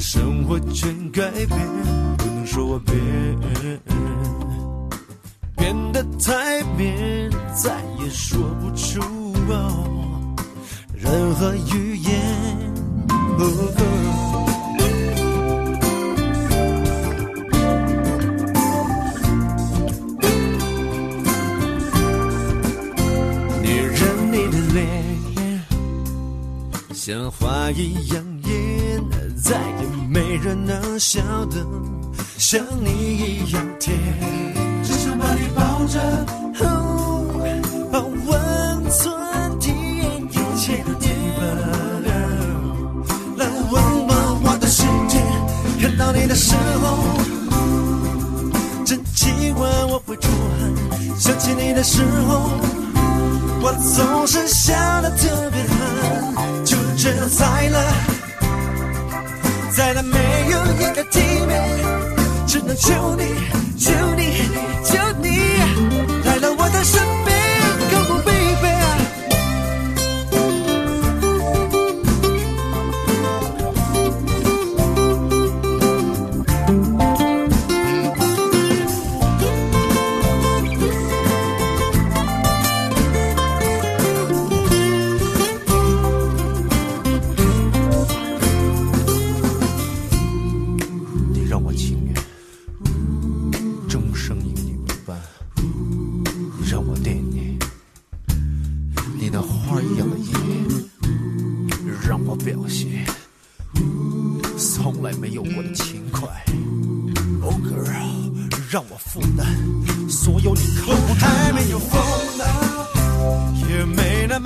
[0.00, 1.48] 生活全改变，
[2.16, 2.96] 不能说我变，
[5.56, 8.98] 变得太变，再也说不出
[10.94, 12.10] 任何语言。
[23.62, 24.36] 女人的
[24.72, 24.80] 脸
[26.94, 28.50] 像花一样艳，
[29.36, 29.89] 再也
[30.20, 31.56] 没人能笑得
[32.36, 33.96] 像你一样甜。
[34.84, 35.98] 只想把你抱着，
[37.90, 41.40] 把温存体验一切的地方。
[43.38, 44.12] 来温暖
[44.44, 45.18] 我的世界，
[45.80, 46.98] 看到你的时候，
[48.84, 50.28] 真奇怪我会出
[50.60, 52.50] 汗，想起你的时候，
[53.62, 55.74] 我总是笑得特别憨。
[56.98, 57.80] 这样在了，
[59.72, 60.18] 在那没
[60.50, 61.62] 有一个地面，
[62.46, 63.24] 只能求你，
[63.78, 64.42] 求你，
[64.84, 65.28] 求你
[66.24, 67.29] 来到我的身边。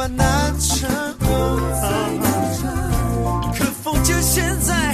[0.08, 0.88] 难成
[1.18, 1.28] 功
[3.56, 4.92] 可否就现在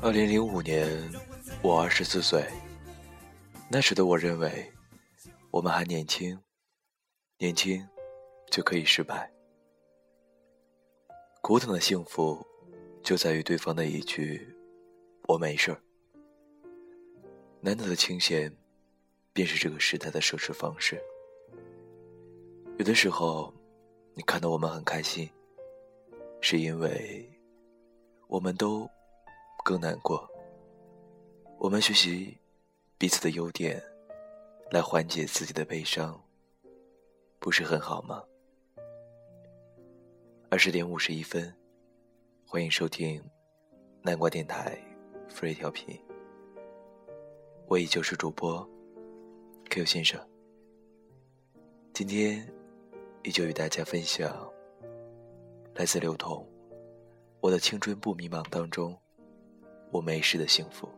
[0.00, 0.86] 二零零五年，
[1.60, 2.46] 我二十四岁。
[3.68, 4.72] 那时的我认为，
[5.50, 6.38] 我们还年轻，
[7.38, 7.84] 年轻
[8.52, 9.28] 就可以失败。
[11.42, 12.46] 苦等的幸福，
[13.02, 14.56] 就在于对方的一句
[15.26, 15.82] “我没事儿”。
[17.60, 18.56] 难得的清闲，
[19.32, 21.02] 便是这个时代的奢侈方式。
[22.78, 23.52] 有的时候，
[24.14, 25.28] 你看到我们很开心，
[26.40, 27.28] 是因为
[28.28, 28.88] 我们都
[29.64, 30.24] 更难过。
[31.58, 32.38] 我们学习
[32.96, 33.82] 彼此的优点，
[34.70, 36.22] 来缓解自己的悲伤，
[37.40, 38.22] 不是很好吗？
[40.48, 41.52] 二十点五十一分，
[42.46, 43.20] 欢迎收听
[44.02, 44.78] 南瓜电台
[45.28, 46.00] Free 调频，
[47.66, 48.64] 我依旧是主播
[49.68, 50.24] Q 先生，
[51.92, 52.56] 今天。
[53.22, 54.32] 依旧与大家分享
[55.74, 56.36] 来自刘同
[57.40, 58.96] 《我的青春不迷茫》当中，
[59.90, 60.88] 我没事的幸福。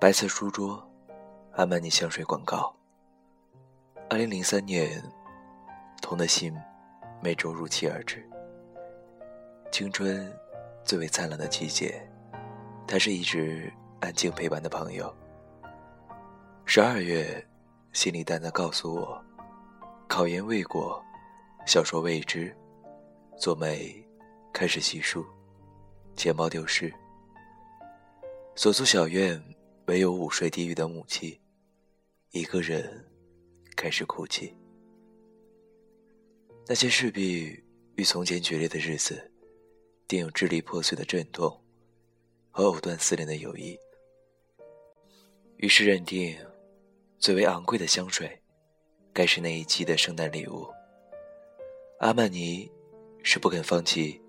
[0.00, 0.82] 白色书桌，
[1.52, 2.74] 阿玛尼香水广告。
[4.08, 4.98] 二零零三年，
[6.00, 6.56] 童的信
[7.22, 8.26] 每周如期而至。
[9.70, 10.34] 青春
[10.84, 12.00] 最为灿烂的季节，
[12.86, 13.70] 它是一直
[14.00, 15.14] 安静陪伴的朋友。
[16.64, 17.46] 十二月，
[17.92, 19.22] 心里淡淡告诉我：
[20.08, 20.98] 考研未果，
[21.66, 22.56] 小说未知，
[23.36, 24.02] 做美
[24.50, 25.22] 开始洗漱，
[26.16, 26.90] 钱包丢失，
[28.54, 29.38] 所租小院
[29.90, 31.36] 唯有午睡低语的母亲，
[32.30, 33.04] 一个人
[33.74, 34.54] 开始哭泣。
[36.64, 37.60] 那些势必
[37.96, 39.32] 与从前决裂的日子，
[40.06, 41.60] 定有支离破碎的阵痛
[42.52, 43.76] 和藕断丝连的友谊。
[45.56, 46.38] 于是认定，
[47.18, 48.40] 最为昂贵的香水，
[49.12, 50.68] 该是那一季的圣诞礼物。
[51.98, 52.70] 阿曼尼
[53.24, 54.22] 是不肯放弃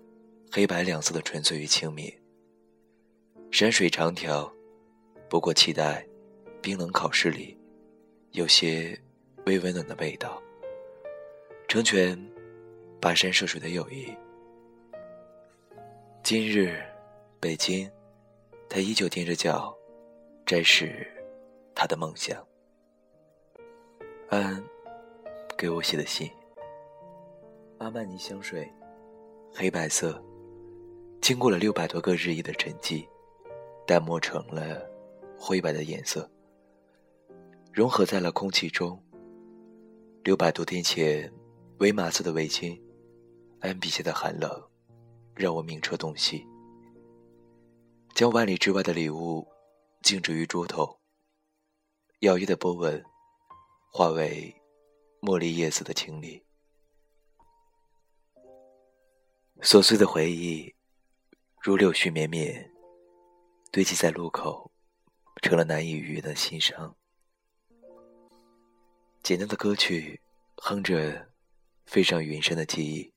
[0.50, 2.12] 黑白两色的纯粹与清明。
[3.52, 4.52] 山水长条，
[5.32, 6.06] 不过期待
[6.60, 7.58] 冰冷考试里
[8.32, 8.94] 有些
[9.46, 10.38] 微温暖的味道。
[11.66, 12.14] 成全。
[13.00, 14.14] 跋山涉水的友谊。
[16.22, 16.82] 今日，
[17.40, 17.90] 北京，
[18.68, 19.74] 他依旧踮着脚，
[20.44, 21.10] 摘拾
[21.74, 22.46] 他的梦想。
[24.28, 24.62] 安，
[25.56, 26.30] 给我写的信。
[27.78, 28.70] 阿曼尼香水，
[29.54, 30.22] 黑白色，
[31.22, 33.08] 经过了六百多个日夜的沉积，
[33.86, 34.91] 淡漠成了
[35.44, 36.30] 灰白的颜色，
[37.72, 38.96] 融合在了空气中。
[40.22, 41.28] 六百多天前，
[41.80, 42.80] 维马色的围巾。
[43.58, 44.48] 安比下的寒冷，
[45.34, 46.46] 让我明彻洞悉。
[48.14, 49.44] 将万里之外的礼物
[50.00, 50.96] 静置于桌头，
[52.20, 53.04] 摇曳的波纹
[53.90, 54.54] 化为
[55.20, 56.40] 茉莉叶子的清丽。
[59.60, 60.72] 琐碎的回忆
[61.60, 62.72] 如柳絮绵绵，
[63.72, 64.71] 堆积在路口，
[65.42, 66.96] 成了难以逾越的心伤。
[69.22, 70.22] 简单的歌曲
[70.56, 71.28] 哼着，
[71.84, 73.12] 飞上云山的记忆。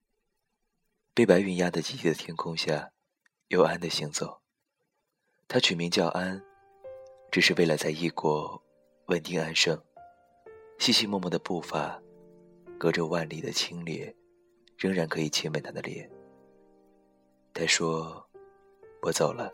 [1.14, 2.92] 被白云压得寂寂的天空下，
[3.48, 4.42] 有安的行走。
[5.48, 6.44] 他取名叫安，
[7.32, 8.62] 只是为了在异国
[9.06, 9.82] 稳定安生。
[10.78, 12.02] 细细默默的步伐，
[12.78, 14.14] 隔着万里的清冽，
[14.78, 16.12] 仍然可以亲吻他的脸。
[17.54, 18.28] 他说
[19.04, 19.50] ：“我走了。”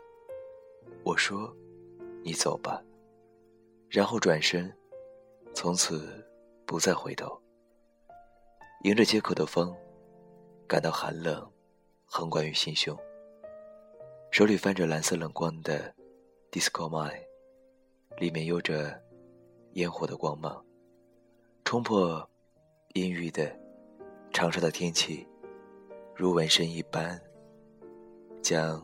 [1.04, 1.56] 我说
[2.22, 2.82] ：“你走吧。”
[3.88, 4.72] 然后转身，
[5.54, 6.26] 从此
[6.64, 7.40] 不再回头。
[8.84, 9.74] 迎着街口的风。
[10.68, 11.46] 感到寒冷，
[12.06, 12.96] 横贯于心胸。
[14.30, 15.94] 手里翻着蓝色冷光的
[16.50, 17.20] Disco Mine，
[18.16, 18.98] 里面有着
[19.72, 20.64] 烟火的光芒，
[21.62, 22.26] 冲破
[22.94, 23.54] 阴郁的
[24.32, 25.28] 长沙的天气，
[26.16, 27.20] 如纹身一般，
[28.40, 28.82] 将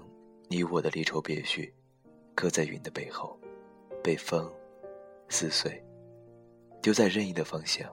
[0.50, 1.75] 你我的离愁别绪
[2.38, 3.37] 刻在云的背后，
[4.00, 4.49] 被风
[5.29, 5.85] 撕碎，
[6.81, 7.93] 丢在任意的方向。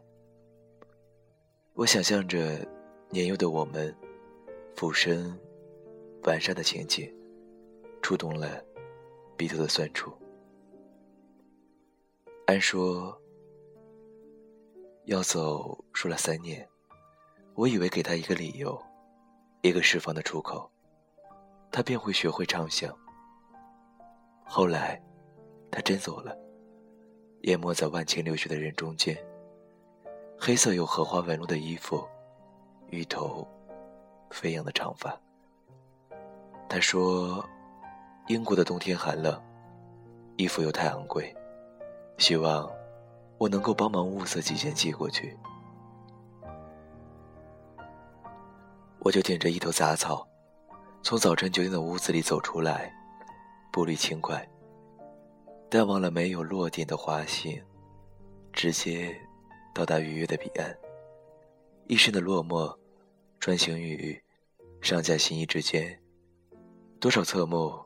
[1.74, 2.64] 我想象着。
[3.12, 3.96] 年幼的我们，
[4.76, 5.40] 俯身
[6.24, 7.10] 完善的情景，
[8.02, 8.62] 触动了
[9.38, 10.12] 鼻头的酸楚。
[12.48, 13.18] 按说
[15.06, 16.68] 要走，说了三年，
[17.54, 18.78] 我以为给他一个理由，
[19.62, 20.70] 一个释放的出口，
[21.72, 22.94] 他便会学会畅想。
[24.46, 25.02] 后来，
[25.70, 26.36] 他真走了，
[27.42, 29.18] 淹没在万顷流血的人中间。
[30.40, 32.08] 黑色有荷花纹路的衣服。
[32.92, 33.46] 一头
[34.30, 35.20] 飞扬的长发。
[36.70, 37.44] 他说
[38.30, 39.42] ：“英国的冬天寒冷，
[40.38, 41.36] 衣服又太昂贵，
[42.18, 42.72] 希望
[43.38, 45.36] 我能够帮忙物色几件寄过去。”
[49.00, 50.26] 我就点着一头杂草，
[51.02, 52.94] 从早晨九点的屋子里走出来，
[53.76, 54.50] 步履轻快，
[55.70, 57.62] 淡忘了没有落点的滑行，
[58.54, 59.14] 直接
[59.74, 60.74] 到达愉悦的彼岸。
[61.88, 62.74] 一身的落寞，
[63.38, 64.18] 穿行于
[64.80, 66.02] 上下心意之间，
[67.02, 67.78] 多少侧目，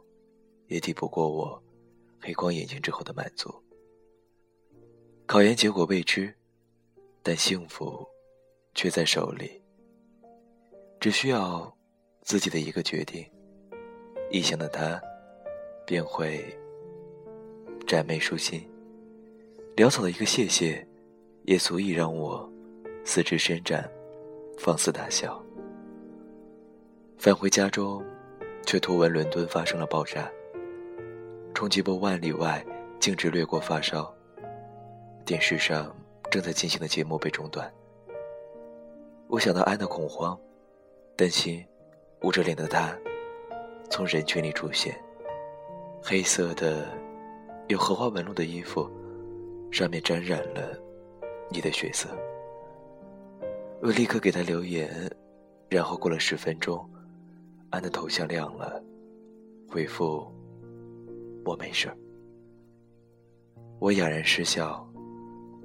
[0.67, 1.59] 也抵不过我
[2.21, 3.51] 黑光眼睛之后的满足。
[5.25, 6.31] 考研结果未知，
[7.23, 8.07] 但幸福
[8.75, 9.59] 却在手里。
[10.99, 11.75] 只需要
[12.21, 13.27] 自己的一个决定，
[14.29, 15.01] 异乡的他
[15.89, 16.45] 便会
[17.87, 18.63] 展眉舒心。
[19.75, 20.87] 潦草的一个谢谢，
[21.45, 22.47] 也足以让我。
[23.03, 23.89] 四肢伸展，
[24.55, 25.43] 放肆大笑。
[27.17, 28.05] 返回家中，
[28.67, 30.29] 却突闻伦敦发生了爆炸。
[31.55, 32.63] 冲击波万里外，
[32.99, 34.13] 径直掠过发梢。
[35.25, 35.95] 电视上
[36.29, 37.67] 正在进行的节目被中断。
[39.25, 40.39] 我想到安的恐慌，
[41.15, 41.65] 担心
[42.21, 42.95] 捂着脸的他
[43.89, 44.95] 从人群里出现。
[46.01, 46.87] 黑色的
[47.67, 48.89] 有荷花纹路的衣服，
[49.71, 50.77] 上面沾染了
[51.51, 52.09] 你的血色。
[53.81, 54.89] 我立刻给他留言，
[55.69, 56.89] 然后过了十分钟，
[57.69, 58.83] 安的头像亮了，
[59.69, 60.27] 回复
[61.45, 61.89] ：“我没事。”
[63.79, 64.85] 我哑然失笑。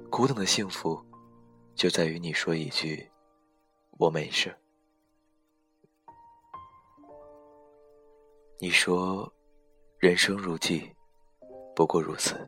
[0.09, 0.97] 苦等的幸福，
[1.73, 3.05] 就在于你说一句
[3.97, 4.55] “我没事”。
[8.61, 9.29] 你说，
[9.97, 10.93] 人生如寄，
[11.73, 12.47] 不过如此。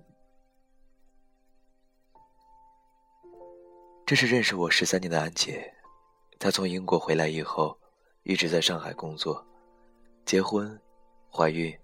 [4.06, 5.74] 这是认识我十三年的安姐，
[6.39, 7.80] 她从英国回来以后，
[8.24, 9.46] 一直在上海工作，
[10.25, 10.80] 结婚，
[11.32, 11.75] 怀孕。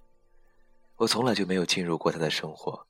[0.97, 2.85] 我从来就没有进入过她的生活，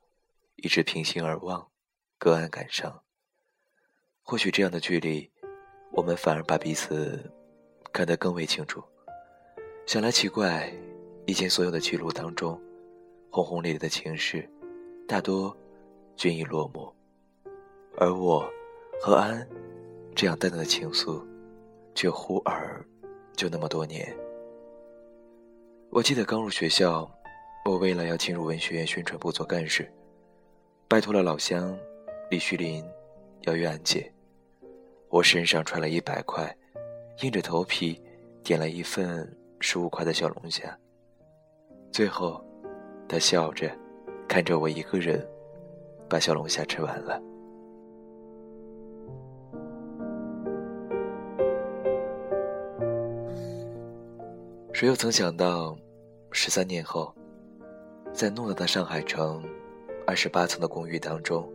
[0.56, 1.72] 一直平心而望，
[2.18, 3.03] 隔岸感伤。
[4.24, 5.32] 或许这样的距离，
[5.92, 7.32] 我们反而把彼此
[7.94, 8.84] 看得更为清楚。
[9.86, 10.74] 想来奇怪，
[11.25, 12.60] 以前所有的记录当中，
[13.30, 14.50] 轰轰烈烈的情事，
[15.08, 15.56] 大多
[16.15, 16.94] 均已落幕，
[17.98, 18.50] 而我。
[19.01, 19.46] 和安，
[20.15, 21.22] 这样淡淡的情愫，
[21.94, 22.82] 却忽而
[23.36, 24.15] 就那么多年。
[25.89, 27.12] 我记得刚入学校，
[27.65, 29.92] 我为了要进入文学院宣传部做干事，
[30.88, 31.77] 拜托了老乡
[32.30, 32.82] 李旭林
[33.42, 34.10] 要约安姐。
[35.10, 36.56] 我身上揣了一百块，
[37.24, 38.01] 硬着头皮
[38.42, 40.80] 点了一份十五块的小龙虾。
[41.94, 42.44] 最后，
[43.08, 43.72] 他笑着
[44.28, 45.24] 看着我一个人
[46.10, 47.22] 把小龙虾吃完了。
[54.74, 55.78] 谁又曾想到，
[56.32, 57.14] 十三年后，
[58.12, 59.44] 在偌大的上海城，
[60.08, 61.48] 二十八层的公寓当中，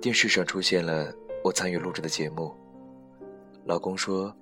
[0.00, 1.12] 电视上出现了
[1.44, 2.50] 我参与录制的节目。
[3.66, 4.34] 老公说，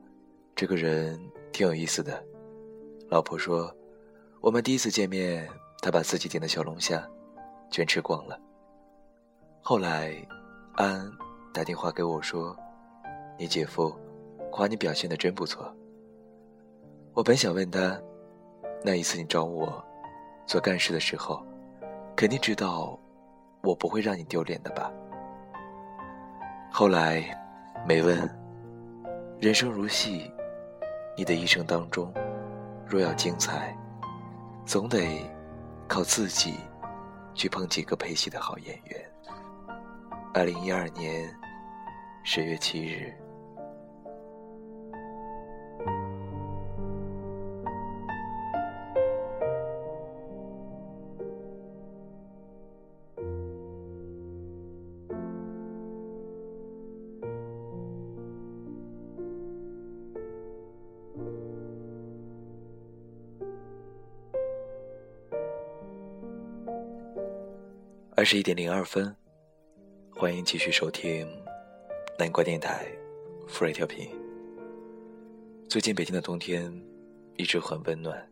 [0.55, 2.25] 这个人挺有意思的。
[3.09, 3.75] 老婆说，
[4.43, 5.47] 我们第一次见面，
[5.83, 7.07] 他把自己点的小龙虾
[7.71, 8.41] 全吃光了。
[9.61, 10.15] 后来，
[10.77, 11.07] 安
[11.53, 12.57] 打电话给我说，
[13.39, 13.95] 你姐夫
[14.51, 15.71] 夸你表现的真不错。
[17.13, 18.01] 我本想问他，
[18.83, 19.85] 那一次你找我
[20.47, 21.45] 做干事的时候，
[22.17, 22.99] 肯定知道
[23.63, 24.91] 我不会让你丢脸的吧？
[26.73, 27.23] 后来
[27.87, 28.29] 没问。
[29.39, 30.31] 人生如戏，
[31.17, 32.13] 你的一生当中，
[32.87, 33.75] 若要精彩，
[34.71, 35.29] 总得
[35.89, 36.55] 靠自己
[37.35, 39.13] 去碰几个配戏的好演员。
[40.33, 41.29] 二零一二年
[42.23, 43.13] 十月七日。
[68.31, 69.13] 十一点零二分，
[70.15, 71.27] 欢迎继续收听
[72.17, 72.87] 南瓜电台
[73.49, 74.09] 富瑞调频。
[75.69, 76.73] 最近北京的冬天
[77.35, 78.25] 一直很温暖，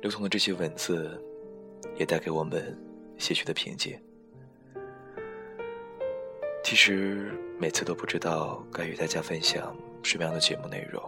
[0.00, 1.20] 流通的这些文字
[1.96, 2.80] 也带给我们
[3.18, 4.00] 些许的平静。
[6.62, 11.02] 其实每次都不知道该与大家分享什么样的节目内容，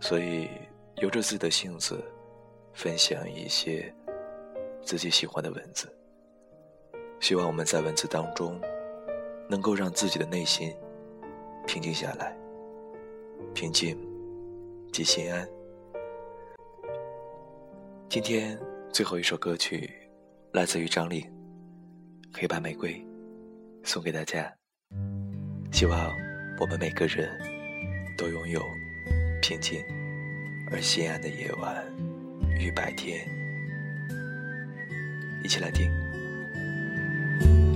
[0.00, 0.48] 所以
[0.96, 2.02] 由着自己的性子，
[2.72, 3.94] 分享一些
[4.82, 5.88] 自己喜欢的文字。
[7.20, 8.60] 希望我们在文字当中，
[9.48, 10.72] 能够让自己的内心
[11.66, 12.36] 平静下来。
[13.54, 13.98] 平静
[14.92, 15.46] 即心安。
[18.08, 18.58] 今天
[18.90, 19.92] 最后一首歌曲
[20.52, 21.22] 来自于张丽，
[22.32, 22.94] 《黑白玫瑰》，
[23.82, 24.50] 送给大家。
[25.72, 26.10] 希望
[26.58, 27.28] 我们每个人
[28.16, 28.62] 都拥有
[29.42, 29.84] 平静
[30.70, 31.84] 而心安的夜晚
[32.58, 33.28] 与白天。
[35.44, 36.07] 一起来听。
[37.40, 37.67] thank you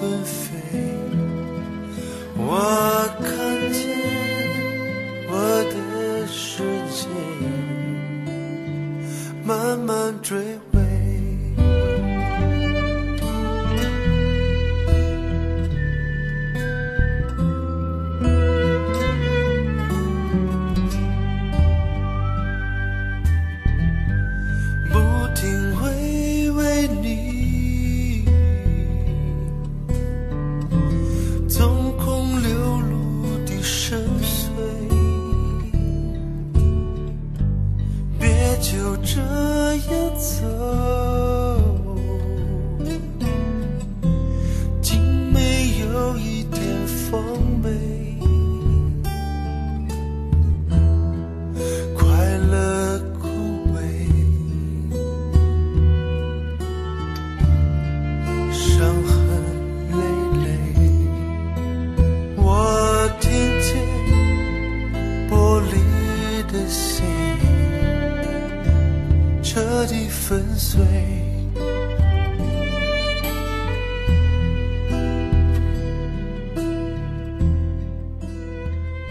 [0.00, 0.52] 纷飞，
[2.36, 2.87] 我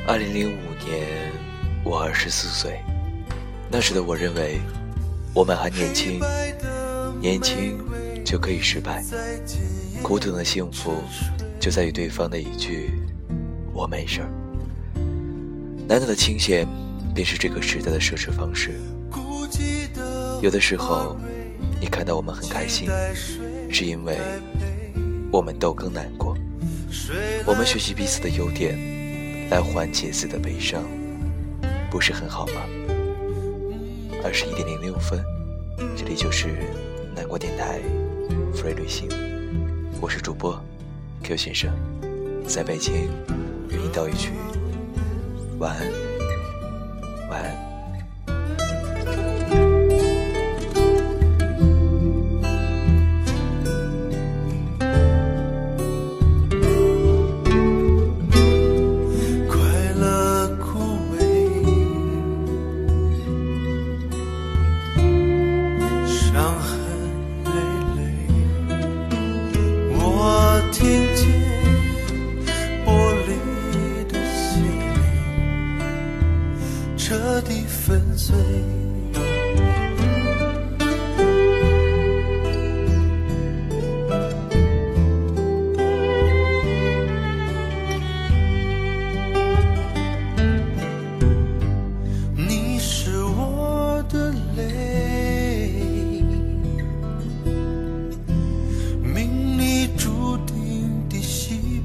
[0.08, 1.06] 二零零五年，
[1.84, 2.80] 我二十四岁，
[3.70, 4.62] 那时的我认为，
[5.34, 6.22] 我们还年轻，
[7.20, 7.78] 年轻
[8.24, 9.04] 就可以失败，
[10.02, 11.04] 苦等的幸福
[11.60, 12.94] 就在于对方的一句
[13.76, 14.30] “我没事儿”。
[15.86, 16.66] 难得的清闲，
[17.14, 18.80] 便是这个时代的奢侈方式。
[20.42, 21.18] 有的时候，
[21.82, 22.90] 你看到我们很开心，
[23.70, 24.18] 是因为
[25.34, 26.34] 我们都更难过。
[27.46, 28.97] 我们学习彼此的优点。
[29.50, 30.84] 来缓解自己的悲伤，
[31.90, 32.54] 不是很好吗？
[34.24, 35.24] 二十一点零六分，
[35.96, 36.50] 这里就是
[37.16, 37.80] 南国电台
[38.54, 39.08] ，free 旅行，
[40.02, 40.62] 我是主播
[41.24, 41.72] Q 先生，
[42.46, 42.94] 在北京
[43.70, 44.32] 与你道一句
[45.60, 45.88] 晚安，
[47.30, 47.67] 晚安。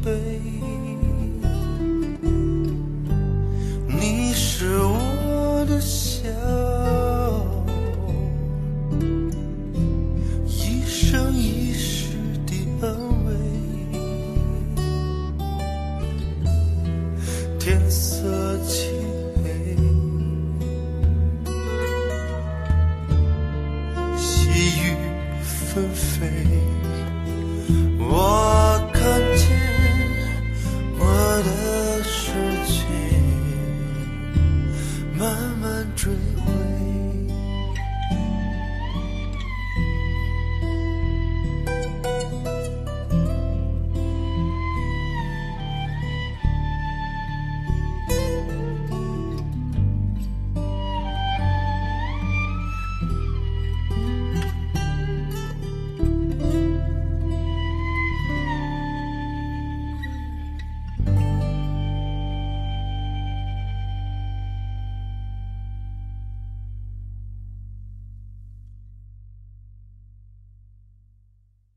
[0.03, 0.42] 纷
[35.97, 36.13] 追
[36.47, 36.62] 问。